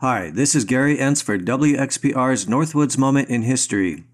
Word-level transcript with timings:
Hi, 0.00 0.30
this 0.30 0.54
is 0.54 0.64
Gary 0.64 0.96
Entz 0.96 1.22
for 1.22 1.36
WXPR's 1.36 2.46
Northwoods 2.46 2.96
Moment 2.96 3.28
in 3.28 3.42
History. 3.42 4.04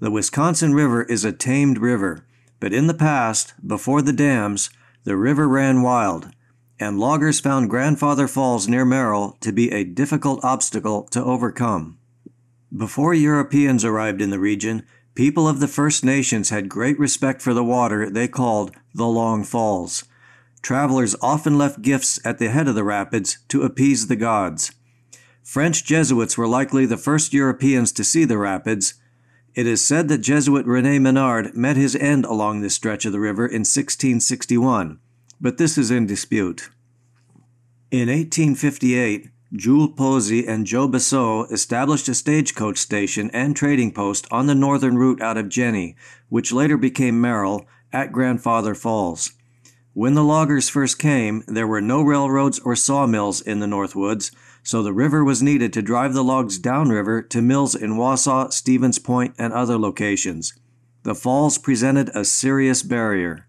The 0.00 0.10
Wisconsin 0.10 0.72
River 0.72 1.02
is 1.02 1.22
a 1.22 1.32
tamed 1.32 1.76
river, 1.76 2.24
but 2.60 2.72
in 2.72 2.86
the 2.86 2.94
past, 2.94 3.52
before 3.62 4.00
the 4.00 4.14
dams, 4.14 4.70
the 5.04 5.18
river 5.18 5.46
ran 5.46 5.82
wild, 5.82 6.30
and 6.80 6.98
loggers 6.98 7.40
found 7.40 7.68
Grandfather 7.68 8.26
Falls 8.26 8.66
near 8.66 8.86
Merrill 8.86 9.36
to 9.42 9.52
be 9.52 9.70
a 9.70 9.84
difficult 9.84 10.42
obstacle 10.42 11.02
to 11.10 11.22
overcome. 11.22 11.98
Before 12.74 13.12
Europeans 13.12 13.84
arrived 13.84 14.22
in 14.22 14.30
the 14.30 14.38
region, 14.38 14.82
people 15.14 15.46
of 15.46 15.60
the 15.60 15.68
First 15.68 16.06
Nations 16.06 16.48
had 16.48 16.70
great 16.70 16.98
respect 16.98 17.42
for 17.42 17.52
the 17.52 17.62
water 17.62 18.08
they 18.08 18.28
called 18.28 18.74
the 18.94 19.04
Long 19.06 19.44
Falls. 19.44 20.04
Travelers 20.62 21.14
often 21.20 21.58
left 21.58 21.82
gifts 21.82 22.18
at 22.24 22.38
the 22.38 22.48
head 22.48 22.66
of 22.66 22.74
the 22.74 22.82
rapids 22.82 23.36
to 23.48 23.60
appease 23.60 24.06
the 24.06 24.16
gods. 24.16 24.72
French 25.42 25.84
Jesuits 25.84 26.38
were 26.38 26.46
likely 26.46 26.86
the 26.86 26.96
first 26.96 27.32
Europeans 27.32 27.92
to 27.92 28.04
see 28.04 28.24
the 28.24 28.38
rapids. 28.38 28.94
It 29.54 29.66
is 29.66 29.84
said 29.84 30.08
that 30.08 30.18
Jesuit 30.18 30.64
Rene 30.66 30.98
Menard 30.98 31.54
met 31.56 31.76
his 31.76 31.96
end 31.96 32.24
along 32.24 32.60
this 32.60 32.74
stretch 32.74 33.04
of 33.04 33.12
the 33.12 33.20
river 33.20 33.44
in 33.44 33.60
1661, 33.60 34.98
but 35.40 35.58
this 35.58 35.76
is 35.76 35.90
in 35.90 36.06
dispute. 36.06 36.70
In 37.90 38.08
1858, 38.08 39.28
Jules 39.54 39.90
Posey 39.94 40.46
and 40.46 40.64
Joe 40.64 40.88
Bessot 40.88 41.52
established 41.52 42.08
a 42.08 42.14
stagecoach 42.14 42.78
station 42.78 43.28
and 43.34 43.54
trading 43.54 43.92
post 43.92 44.26
on 44.30 44.46
the 44.46 44.54
northern 44.54 44.96
route 44.96 45.20
out 45.20 45.36
of 45.36 45.50
Jenny, 45.50 45.94
which 46.30 46.52
later 46.52 46.78
became 46.78 47.20
Merrill, 47.20 47.66
at 47.92 48.12
Grandfather 48.12 48.74
Falls. 48.74 49.32
When 49.92 50.14
the 50.14 50.24
loggers 50.24 50.70
first 50.70 50.98
came, 50.98 51.44
there 51.46 51.66
were 51.66 51.82
no 51.82 52.00
railroads 52.00 52.58
or 52.60 52.74
sawmills 52.74 53.42
in 53.42 53.60
the 53.60 53.66
Northwoods, 53.66 54.30
so 54.62 54.82
the 54.82 54.92
river 54.92 55.24
was 55.24 55.42
needed 55.42 55.72
to 55.72 55.82
drive 55.82 56.14
the 56.14 56.24
logs 56.24 56.58
downriver 56.58 57.20
to 57.22 57.42
mills 57.42 57.74
in 57.74 57.96
Wausau, 57.96 58.52
Stevens 58.52 58.98
Point, 58.98 59.34
and 59.38 59.52
other 59.52 59.78
locations. 59.78 60.54
The 61.02 61.14
falls 61.14 61.58
presented 61.58 62.10
a 62.14 62.24
serious 62.24 62.82
barrier. 62.82 63.48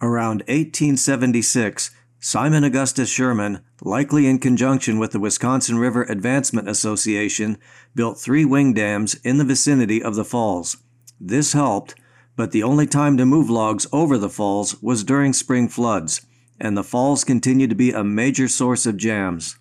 Around 0.00 0.40
1876, 0.48 1.90
Simon 2.20 2.64
Augustus 2.64 3.10
Sherman, 3.10 3.60
likely 3.82 4.26
in 4.26 4.38
conjunction 4.38 4.98
with 4.98 5.12
the 5.12 5.20
Wisconsin 5.20 5.78
River 5.78 6.04
Advancement 6.04 6.68
Association, 6.68 7.58
built 7.94 8.18
three 8.18 8.44
wing 8.44 8.72
dams 8.72 9.14
in 9.22 9.38
the 9.38 9.44
vicinity 9.44 10.02
of 10.02 10.14
the 10.14 10.24
falls. 10.24 10.78
This 11.20 11.52
helped, 11.52 11.94
but 12.34 12.52
the 12.52 12.62
only 12.62 12.86
time 12.86 13.16
to 13.18 13.26
move 13.26 13.50
logs 13.50 13.86
over 13.92 14.16
the 14.16 14.30
falls 14.30 14.80
was 14.82 15.04
during 15.04 15.32
spring 15.32 15.68
floods, 15.68 16.22
and 16.58 16.76
the 16.76 16.84
falls 16.84 17.24
continued 17.24 17.70
to 17.70 17.76
be 17.76 17.92
a 17.92 18.02
major 18.02 18.48
source 18.48 18.86
of 18.86 18.96
jams. 18.96 19.58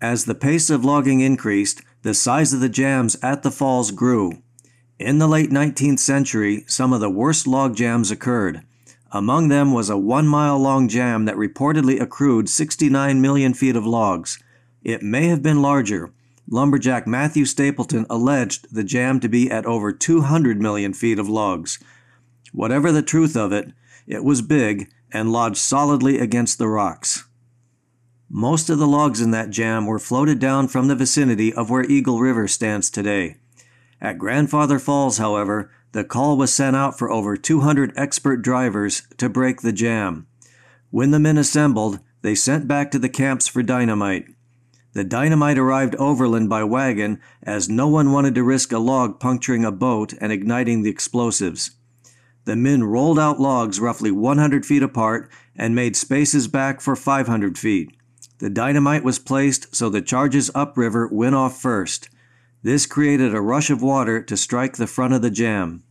As 0.00 0.26
the 0.26 0.34
pace 0.34 0.68
of 0.68 0.84
logging 0.84 1.20
increased, 1.20 1.80
the 2.02 2.12
size 2.12 2.52
of 2.52 2.60
the 2.60 2.68
jams 2.68 3.16
at 3.22 3.42
the 3.42 3.50
falls 3.50 3.90
grew. 3.90 4.42
In 4.98 5.18
the 5.18 5.28
late 5.28 5.50
19th 5.50 5.98
century, 5.98 6.64
some 6.66 6.92
of 6.92 7.00
the 7.00 7.10
worst 7.10 7.46
log 7.46 7.76
jams 7.76 8.10
occurred. 8.10 8.62
Among 9.10 9.48
them 9.48 9.72
was 9.72 9.88
a 9.88 9.96
one 9.96 10.26
mile 10.26 10.58
long 10.58 10.88
jam 10.88 11.24
that 11.24 11.36
reportedly 11.36 12.00
accrued 12.00 12.48
69 12.48 13.20
million 13.20 13.54
feet 13.54 13.76
of 13.76 13.86
logs. 13.86 14.38
It 14.82 15.02
may 15.02 15.28
have 15.28 15.42
been 15.42 15.62
larger. 15.62 16.12
Lumberjack 16.48 17.06
Matthew 17.06 17.44
Stapleton 17.44 18.06
alleged 18.08 18.74
the 18.74 18.84
jam 18.84 19.18
to 19.20 19.28
be 19.28 19.50
at 19.50 19.66
over 19.66 19.92
200 19.92 20.60
million 20.60 20.92
feet 20.92 21.18
of 21.18 21.28
logs. 21.28 21.78
Whatever 22.52 22.92
the 22.92 23.02
truth 23.02 23.36
of 23.36 23.52
it, 23.52 23.72
it 24.06 24.24
was 24.24 24.42
big 24.42 24.90
and 25.12 25.32
lodged 25.32 25.56
solidly 25.56 26.18
against 26.18 26.58
the 26.58 26.68
rocks. 26.68 27.25
Most 28.28 28.68
of 28.68 28.78
the 28.78 28.88
logs 28.88 29.20
in 29.20 29.30
that 29.30 29.50
jam 29.50 29.86
were 29.86 30.00
floated 30.00 30.40
down 30.40 30.66
from 30.66 30.88
the 30.88 30.96
vicinity 30.96 31.54
of 31.54 31.70
where 31.70 31.84
Eagle 31.84 32.18
River 32.18 32.48
stands 32.48 32.90
today. 32.90 33.36
At 34.00 34.18
Grandfather 34.18 34.80
Falls, 34.80 35.18
however, 35.18 35.70
the 35.92 36.02
call 36.02 36.36
was 36.36 36.52
sent 36.52 36.74
out 36.74 36.98
for 36.98 37.08
over 37.08 37.36
200 37.36 37.92
expert 37.96 38.38
drivers 38.38 39.02
to 39.18 39.28
break 39.28 39.60
the 39.60 39.72
jam. 39.72 40.26
When 40.90 41.12
the 41.12 41.20
men 41.20 41.38
assembled, 41.38 42.00
they 42.22 42.34
sent 42.34 42.66
back 42.66 42.90
to 42.90 42.98
the 42.98 43.08
camps 43.08 43.46
for 43.46 43.62
dynamite. 43.62 44.26
The 44.92 45.04
dynamite 45.04 45.58
arrived 45.58 45.94
overland 45.94 46.48
by 46.48 46.64
wagon 46.64 47.20
as 47.44 47.68
no 47.68 47.86
one 47.86 48.10
wanted 48.10 48.34
to 48.34 48.42
risk 48.42 48.72
a 48.72 48.78
log 48.78 49.20
puncturing 49.20 49.64
a 49.64 49.70
boat 49.70 50.14
and 50.20 50.32
igniting 50.32 50.82
the 50.82 50.90
explosives. 50.90 51.72
The 52.44 52.56
men 52.56 52.82
rolled 52.82 53.18
out 53.18 53.38
logs 53.38 53.78
roughly 53.78 54.10
100 54.10 54.66
feet 54.66 54.82
apart 54.82 55.30
and 55.54 55.74
made 55.74 55.96
spaces 55.96 56.48
back 56.48 56.80
for 56.80 56.96
500 56.96 57.56
feet. 57.56 57.96
The 58.38 58.50
dynamite 58.50 59.04
was 59.04 59.18
placed 59.18 59.74
so 59.74 59.88
the 59.88 60.02
charges 60.02 60.50
upriver 60.54 61.08
went 61.08 61.34
off 61.34 61.60
first. 61.60 62.08
This 62.62 62.84
created 62.84 63.34
a 63.34 63.40
rush 63.40 63.70
of 63.70 63.82
water 63.82 64.20
to 64.22 64.36
strike 64.36 64.76
the 64.76 64.86
front 64.86 65.14
of 65.14 65.22
the 65.22 65.30
jam. 65.30 65.84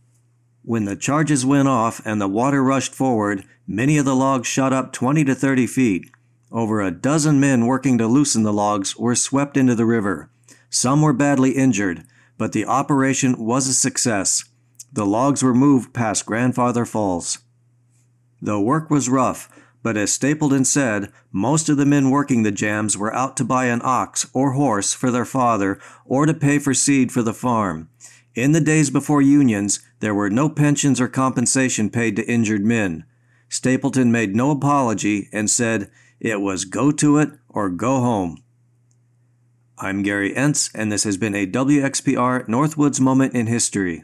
When 0.62 0.84
the 0.84 0.96
charges 0.96 1.46
went 1.46 1.68
off 1.68 2.00
and 2.04 2.20
the 2.20 2.28
water 2.28 2.62
rushed 2.62 2.94
forward, 2.94 3.44
many 3.66 3.98
of 3.98 4.04
the 4.04 4.16
logs 4.16 4.46
shot 4.46 4.72
up 4.72 4.92
20 4.92 5.24
to 5.24 5.34
30 5.34 5.66
feet. 5.66 6.10
Over 6.52 6.80
a 6.80 6.90
dozen 6.90 7.40
men 7.40 7.66
working 7.66 7.98
to 7.98 8.06
loosen 8.06 8.42
the 8.42 8.52
logs 8.52 8.96
were 8.96 9.14
swept 9.14 9.56
into 9.56 9.74
the 9.74 9.86
river. 9.86 10.30
Some 10.70 11.02
were 11.02 11.12
badly 11.12 11.52
injured, 11.52 12.04
but 12.38 12.52
the 12.52 12.66
operation 12.66 13.36
was 13.38 13.66
a 13.66 13.74
success. 13.74 14.44
The 14.92 15.06
logs 15.06 15.42
were 15.42 15.54
moved 15.54 15.94
past 15.94 16.26
Grandfather 16.26 16.84
Falls. 16.84 17.38
The 18.40 18.60
work 18.60 18.90
was 18.90 19.08
rough, 19.08 19.48
but 19.86 19.96
as 19.96 20.12
Stapleton 20.12 20.64
said, 20.64 21.12
most 21.30 21.68
of 21.68 21.76
the 21.76 21.86
men 21.86 22.10
working 22.10 22.42
the 22.42 22.50
jams 22.50 22.98
were 22.98 23.14
out 23.14 23.36
to 23.36 23.44
buy 23.44 23.66
an 23.66 23.80
ox 23.84 24.28
or 24.32 24.54
horse 24.54 24.92
for 24.92 25.12
their 25.12 25.24
father 25.24 25.78
or 26.04 26.26
to 26.26 26.34
pay 26.34 26.58
for 26.58 26.74
seed 26.74 27.12
for 27.12 27.22
the 27.22 27.32
farm. 27.32 27.88
In 28.34 28.50
the 28.50 28.60
days 28.60 28.90
before 28.90 29.22
unions, 29.22 29.78
there 30.00 30.12
were 30.12 30.28
no 30.28 30.48
pensions 30.48 31.00
or 31.00 31.06
compensation 31.06 31.88
paid 31.88 32.16
to 32.16 32.28
injured 32.28 32.64
men. 32.64 33.04
Stapleton 33.48 34.10
made 34.10 34.34
no 34.34 34.50
apology 34.50 35.28
and 35.32 35.48
said 35.48 35.88
it 36.18 36.40
was 36.40 36.64
go 36.64 36.90
to 36.90 37.18
it 37.18 37.30
or 37.48 37.70
go 37.70 38.00
home. 38.00 38.42
I'm 39.78 40.02
Gary 40.02 40.34
Entz, 40.34 40.68
and 40.74 40.90
this 40.90 41.04
has 41.04 41.16
been 41.16 41.36
a 41.36 41.46
WXPR 41.46 42.48
Northwoods 42.48 42.98
Moment 42.98 43.34
in 43.34 43.46
History. 43.46 44.02